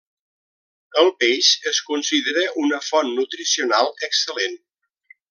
[1.01, 4.57] El peix es considera una font nutricional excel·lent.